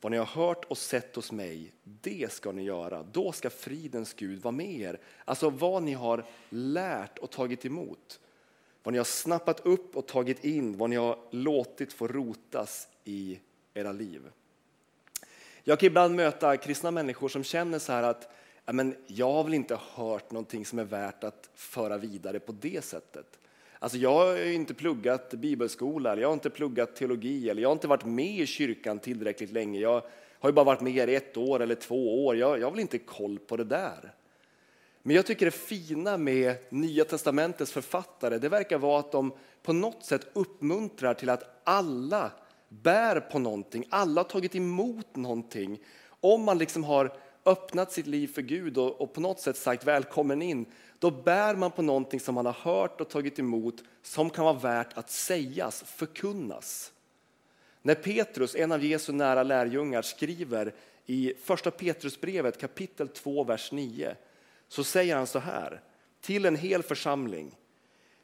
vad 0.00 0.12
ni 0.12 0.18
har 0.18 0.26
hört 0.26 0.64
och 0.64 0.78
sett 0.78 1.16
hos 1.16 1.32
mig, 1.32 1.72
det 1.82 2.32
ska 2.32 2.52
ni 2.52 2.62
göra. 2.62 3.02
Då 3.12 3.32
ska 3.32 3.50
fridens 3.50 4.14
Gud 4.14 4.42
vara 4.42 4.52
med 4.52 4.80
er. 4.80 5.00
Alltså 5.24 5.50
vad 5.50 5.82
ni 5.82 5.92
har 5.92 6.24
lärt 6.48 7.18
och 7.18 7.30
tagit 7.30 7.64
emot. 7.64 8.20
Vad 8.82 8.92
ni 8.92 8.98
har 8.98 9.04
snappat 9.04 9.60
upp 9.60 9.96
och 9.96 10.06
tagit 10.06 10.44
in, 10.44 10.78
vad 10.78 10.90
ni 10.90 10.96
har 10.96 11.18
låtit 11.30 11.92
få 11.92 12.08
rotas 12.08 12.88
i 13.04 13.40
era 13.74 13.92
liv. 13.92 14.22
Jag 15.64 15.80
kan 15.80 15.86
ibland 15.86 16.14
möta 16.14 16.56
kristna 16.56 16.90
människor 16.90 17.28
som 17.28 17.44
känner 17.44 17.78
så 17.78 17.92
här 17.92 18.02
att 18.02 18.32
jag 19.06 19.32
har 19.32 19.44
väl 19.44 19.54
inte 19.54 19.78
hört 19.94 20.30
någonting 20.30 20.66
som 20.66 20.78
är 20.78 20.84
värt 20.84 21.24
att 21.24 21.50
föra 21.54 21.98
vidare 21.98 22.40
på 22.40 22.52
det 22.52 22.84
sättet. 22.84 23.39
Alltså 23.82 23.98
jag 23.98 24.14
har 24.14 24.52
inte 24.52 24.74
pluggat 24.74 25.30
bibelskola, 25.30 26.12
eller 26.12 26.22
jag 26.22 26.28
har 26.28 26.32
inte 26.32 26.50
pluggat 26.50 26.96
teologi, 26.96 27.50
eller 27.50 27.62
jag 27.62 27.68
har 27.68 27.72
inte 27.72 27.88
varit 27.88 28.04
med 28.04 28.38
i 28.40 28.46
kyrkan 28.46 28.98
tillräckligt 28.98 29.52
länge. 29.52 29.80
Jag 29.80 30.02
har 30.40 30.48
ju 30.48 30.52
bara 30.52 30.64
varit 30.64 30.80
med 30.80 31.08
i 31.08 31.14
ett 31.14 31.36
år 31.36 31.62
eller 31.62 31.74
två 31.74 32.26
år. 32.26 32.36
Jag, 32.36 32.60
jag 32.60 32.66
har 32.66 32.70
väl 32.70 32.80
inte 32.80 32.98
koll 32.98 33.38
på 33.38 33.56
det 33.56 33.64
där. 33.64 34.14
Men 35.02 35.16
jag 35.16 35.26
tycker 35.26 35.46
det 35.46 35.50
fina 35.50 36.16
med 36.16 36.56
Nya 36.68 37.04
testamentets 37.04 37.72
författare, 37.72 38.38
det 38.38 38.48
verkar 38.48 38.78
vara 38.78 39.00
att 39.00 39.12
de 39.12 39.32
på 39.62 39.72
något 39.72 40.04
sätt 40.04 40.26
uppmuntrar 40.32 41.14
till 41.14 41.30
att 41.30 41.60
alla 41.64 42.32
bär 42.68 43.20
på 43.20 43.38
någonting, 43.38 43.84
alla 43.90 44.20
har 44.20 44.28
tagit 44.28 44.54
emot 44.54 45.16
någonting. 45.16 45.80
Om 46.20 46.42
man 46.42 46.58
liksom 46.58 46.84
har 46.84 47.12
öppnat 47.44 47.92
sitt 47.92 48.06
liv 48.06 48.28
för 48.28 48.42
Gud 48.42 48.78
och, 48.78 49.00
och, 49.00 49.12
på 49.12 49.20
något 49.20 49.40
sätt 49.40 49.56
sagt 49.56 49.84
välkommen 49.84 50.42
in, 50.42 50.66
då 51.00 51.10
bär 51.10 51.54
man 51.54 51.70
på 51.70 51.82
någonting 51.82 52.20
som 52.20 52.34
man 52.34 52.46
har 52.46 52.52
hört 52.52 53.00
och 53.00 53.08
tagit 53.08 53.38
emot 53.38 53.84
som 54.02 54.30
kan 54.30 54.44
vara 54.44 54.58
värt 54.58 54.98
att 54.98 55.10
sägas, 55.10 55.82
förkunnas. 55.82 56.92
När 57.82 57.94
Petrus, 57.94 58.54
en 58.54 58.72
av 58.72 58.84
Jesu 58.84 59.12
nära 59.12 59.42
lärjungar, 59.42 60.02
skriver 60.02 60.74
i 61.06 61.34
första 61.42 61.70
Petrusbrevet 61.70 62.60
kapitel 62.60 63.08
2, 63.08 63.44
vers 63.44 63.72
9, 63.72 64.16
så 64.68 64.84
säger 64.84 65.16
han 65.16 65.26
så 65.26 65.38
här 65.38 65.80
till 66.20 66.44
en 66.44 66.56
hel 66.56 66.82
församling. 66.82 67.56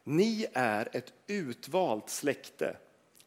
Ni 0.03 0.45
är 0.53 0.89
ett 0.91 1.13
utvalt 1.27 2.09
släkte. 2.09 2.77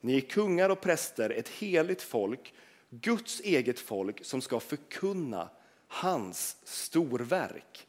Ni 0.01 0.17
är 0.17 0.21
kungar 0.21 0.71
och 0.71 0.81
präster, 0.81 1.31
ett 1.31 1.49
heligt 1.49 2.03
folk, 2.03 2.55
Guds 2.91 3.41
eget 3.41 3.79
folk 3.79 4.25
som 4.25 4.41
ska 4.41 4.61
förkunna 4.61 5.49
hans 5.89 6.57
storverk. 6.65 7.87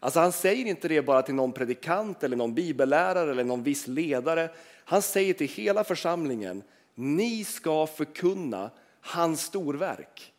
Alltså 0.00 0.20
han 0.20 0.32
säger 0.32 0.66
inte 0.66 0.88
det 0.88 1.02
bara 1.02 1.22
till 1.22 1.34
någon 1.34 1.52
predikant, 1.52 2.22
eller 2.22 2.36
någon 2.36 2.54
bibellärare 2.54 3.30
eller 3.30 3.44
någon 3.44 3.62
viss 3.62 3.86
ledare. 3.86 4.50
Han 4.84 5.02
säger 5.02 5.34
till 5.34 5.48
hela 5.48 5.84
församlingen, 5.84 6.62
ni 6.94 7.44
ska 7.44 7.86
förkunna 7.86 8.70
hans 9.00 9.42
storverk. 9.42 10.32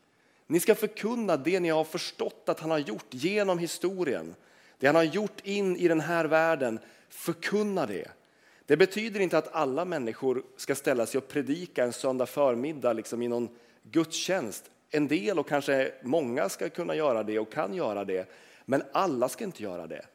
Ni 0.47 0.59
ska 0.59 0.75
förkunna 0.75 1.37
det 1.37 1.59
ni 1.59 1.69
har 1.69 1.83
förstått 1.83 2.43
att 2.45 2.59
han 2.59 2.71
har 2.71 2.77
gjort 2.77 3.07
genom 3.09 3.59
historien. 3.59 4.35
Det 4.77 4.87
han 4.87 4.95
har 4.95 5.03
gjort 5.03 5.41
in 5.43 5.77
i 5.77 5.87
den 5.87 5.99
här 5.99 6.25
världen, 6.25 6.79
förkunna 7.09 7.85
det. 7.85 8.07
Det 8.65 8.77
betyder 8.77 9.19
inte 9.19 9.37
att 9.37 9.55
alla 9.55 9.85
människor 9.85 10.43
ska 10.57 10.75
ställa 10.75 11.05
sig 11.05 11.17
och 11.17 11.27
predika 11.27 11.83
en 11.83 11.93
söndag 11.93 12.25
förmiddag 12.25 12.93
liksom 12.93 13.21
i 13.21 13.27
någon 13.27 13.49
gudstjänst. 13.83 14.71
En 14.89 15.07
del 15.07 15.39
och 15.39 15.47
kanske 15.47 15.91
många 16.03 16.49
ska 16.49 16.69
kunna 16.69 16.95
göra 16.95 17.23
det 17.23 17.39
och 17.39 17.51
kan 17.51 17.73
göra 17.73 18.05
det. 18.05 18.29
Men 18.69 18.83
alla 18.91 19.29
ska 19.29 19.43
inte 19.43 19.63
göra 19.63 19.87
det. 19.87 20.05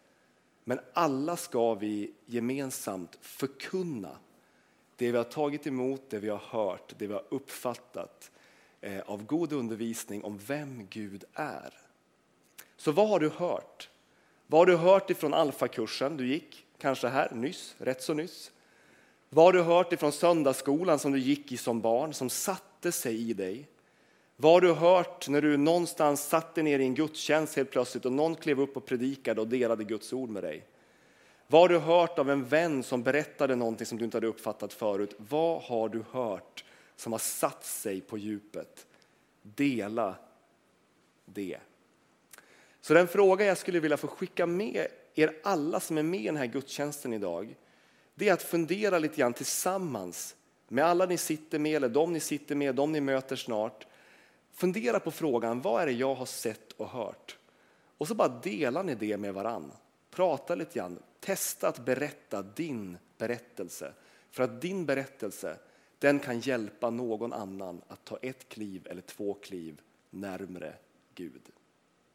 Men 0.64 0.80
alla 0.92 1.36
ska 1.36 1.74
vi 1.74 2.12
gemensamt 2.26 3.18
förkunna 3.20 4.16
det 4.96 5.10
vi 5.10 5.16
har 5.16 5.24
tagit 5.24 5.66
emot, 5.66 6.02
det 6.10 6.18
vi 6.18 6.28
har 6.28 6.42
hört, 6.50 6.94
det 6.98 7.06
vi 7.06 7.12
har 7.12 7.24
uppfattat 7.28 8.30
eh, 8.80 9.00
av 9.00 9.24
god 9.24 9.52
undervisning 9.52 10.24
om 10.24 10.38
vem 10.38 10.86
Gud 10.90 11.24
är. 11.32 11.74
Så 12.76 12.92
vad 12.92 13.08
har 13.08 13.20
du 13.20 13.28
hört? 13.28 13.90
Vad 14.46 14.60
har 14.60 14.66
du 14.66 14.76
hört 14.76 15.10
ifrån 15.10 15.34
alfakursen 15.34 16.16
du 16.16 16.26
gick, 16.26 16.66
kanske 16.78 17.08
här 17.08 17.30
nyss, 17.34 17.74
rätt 17.78 18.02
så 18.02 18.14
nyss? 18.14 18.52
Vad 19.28 19.44
har 19.44 19.52
du 19.52 19.62
hört 19.62 19.92
ifrån 19.92 20.12
söndagsskolan 20.12 20.98
som 20.98 21.12
du 21.12 21.18
gick 21.18 21.52
i 21.52 21.56
som 21.56 21.80
barn, 21.80 22.14
som 22.14 22.30
satte 22.30 22.92
sig 22.92 23.30
i 23.30 23.32
dig? 23.32 23.68
Vad 24.36 24.52
har 24.52 24.60
du 24.60 24.72
hört 24.72 25.28
när 25.28 25.42
du 25.42 25.56
någonstans 25.56 26.28
satte 26.28 26.62
ner 26.62 26.78
i 26.78 26.84
en 26.84 26.94
gudstjänst 26.94 27.56
helt 27.56 27.70
plötsligt 27.70 28.04
och 28.04 28.12
någon 28.12 28.34
klev 28.34 28.60
upp 28.60 28.76
och 28.76 28.86
predikade 28.86 29.40
och 29.40 29.48
delade 29.48 29.84
Guds 29.84 30.12
ord 30.12 30.30
med 30.30 30.42
dig? 30.42 30.66
Vad 31.46 31.60
har 31.60 31.68
du 31.68 31.78
hört 31.78 32.18
av 32.18 32.30
en 32.30 32.44
vän 32.44 32.82
som 32.82 33.02
berättade 33.02 33.56
någonting 33.56 33.86
som 33.86 33.98
du 33.98 34.04
inte 34.04 34.16
hade 34.16 34.26
uppfattat 34.26 34.72
förut? 34.72 35.14
Vad 35.16 35.62
har 35.62 35.88
du 35.88 36.04
hört 36.10 36.64
som 36.96 37.12
har 37.12 37.18
satt 37.18 37.64
sig 37.64 38.00
på 38.00 38.18
djupet? 38.18 38.86
Dela 39.42 40.14
det. 41.24 41.58
Så 42.80 42.94
den 42.94 43.08
fråga 43.08 43.44
jag 43.44 43.58
skulle 43.58 43.80
vilja 43.80 43.96
få 43.96 44.06
skicka 44.06 44.46
med 44.46 44.86
er 45.14 45.36
alla 45.42 45.80
som 45.80 45.98
är 45.98 46.02
med 46.02 46.20
i 46.20 46.26
den 46.26 46.36
här 46.36 46.46
gudstjänsten 46.46 47.12
idag, 47.12 47.56
det 48.14 48.28
är 48.28 48.32
att 48.32 48.42
fundera 48.42 48.98
lite 48.98 49.16
grann 49.16 49.32
tillsammans 49.32 50.36
med 50.68 50.84
alla 50.84 51.06
ni 51.06 51.16
sitter 51.16 51.58
med, 51.58 51.76
eller 51.76 51.88
de 51.88 52.12
ni 52.12 52.20
sitter 52.20 52.54
med, 52.54 52.74
de 52.74 52.92
ni 52.92 53.00
möter 53.00 53.36
snart. 53.36 53.86
Fundera 54.54 55.00
på 55.00 55.10
frågan, 55.10 55.60
vad 55.60 55.82
är 55.82 55.86
det 55.86 55.92
jag 55.92 56.14
har 56.14 56.26
sett 56.26 56.72
och 56.72 56.88
hört? 56.88 57.38
Och 57.98 58.08
så 58.08 58.14
bara 58.14 58.28
delar 58.28 58.82
ni 58.82 58.94
det 58.94 59.16
med 59.16 59.34
varann. 59.34 59.72
Prata 60.10 60.54
lite 60.54 60.78
grann, 60.78 60.98
testa 61.20 61.68
att 61.68 61.84
berätta 61.84 62.42
din 62.42 62.98
berättelse. 63.18 63.92
För 64.30 64.42
att 64.42 64.60
din 64.60 64.86
berättelse, 64.86 65.58
den 65.98 66.18
kan 66.18 66.40
hjälpa 66.40 66.90
någon 66.90 67.32
annan 67.32 67.82
att 67.88 68.04
ta 68.04 68.16
ett 68.16 68.48
kliv 68.48 68.86
eller 68.90 69.02
två 69.02 69.34
kliv 69.34 69.80
närmre 70.10 70.76
Gud. 71.14 71.42